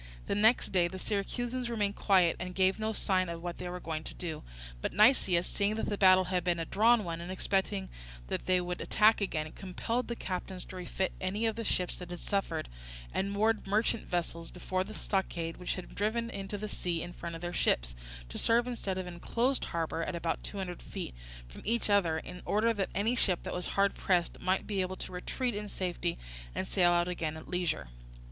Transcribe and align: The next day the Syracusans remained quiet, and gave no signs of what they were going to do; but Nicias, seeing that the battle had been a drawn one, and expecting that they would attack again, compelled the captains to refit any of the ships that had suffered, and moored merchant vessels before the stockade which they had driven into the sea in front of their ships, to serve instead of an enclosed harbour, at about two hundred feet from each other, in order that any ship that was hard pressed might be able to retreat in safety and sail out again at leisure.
The 0.25 0.33
next 0.33 0.69
day 0.69 0.87
the 0.87 0.97
Syracusans 0.97 1.69
remained 1.69 1.95
quiet, 1.95 2.35
and 2.39 2.55
gave 2.55 2.79
no 2.79 2.91
signs 2.91 3.29
of 3.29 3.43
what 3.43 3.59
they 3.59 3.69
were 3.69 3.79
going 3.79 4.03
to 4.05 4.15
do; 4.15 4.41
but 4.81 4.93
Nicias, 4.93 5.45
seeing 5.45 5.75
that 5.75 5.89
the 5.89 5.95
battle 5.99 6.23
had 6.23 6.43
been 6.43 6.57
a 6.57 6.65
drawn 6.65 7.03
one, 7.03 7.21
and 7.21 7.31
expecting 7.31 7.87
that 8.25 8.47
they 8.47 8.59
would 8.59 8.81
attack 8.81 9.21
again, 9.21 9.51
compelled 9.51 10.07
the 10.07 10.15
captains 10.15 10.65
to 10.65 10.75
refit 10.75 11.13
any 11.21 11.45
of 11.45 11.55
the 11.55 11.63
ships 11.63 11.99
that 11.99 12.09
had 12.09 12.19
suffered, 12.19 12.67
and 13.13 13.31
moored 13.31 13.67
merchant 13.67 14.07
vessels 14.07 14.49
before 14.49 14.83
the 14.83 14.95
stockade 14.95 15.57
which 15.57 15.75
they 15.75 15.83
had 15.83 15.93
driven 15.93 16.31
into 16.31 16.57
the 16.57 16.67
sea 16.67 17.03
in 17.03 17.13
front 17.13 17.35
of 17.35 17.41
their 17.41 17.53
ships, 17.53 17.95
to 18.27 18.39
serve 18.39 18.65
instead 18.65 18.97
of 18.97 19.05
an 19.05 19.13
enclosed 19.13 19.65
harbour, 19.65 20.01
at 20.03 20.15
about 20.15 20.43
two 20.43 20.57
hundred 20.57 20.81
feet 20.81 21.13
from 21.47 21.61
each 21.63 21.91
other, 21.91 22.17
in 22.17 22.41
order 22.45 22.73
that 22.73 22.89
any 22.95 23.15
ship 23.15 23.43
that 23.43 23.53
was 23.53 23.67
hard 23.77 23.93
pressed 23.93 24.39
might 24.41 24.65
be 24.65 24.81
able 24.81 24.95
to 24.95 25.11
retreat 25.11 25.53
in 25.53 25.67
safety 25.67 26.17
and 26.55 26.65
sail 26.65 26.89
out 26.91 27.07
again 27.07 27.37
at 27.37 27.47
leisure. 27.47 27.89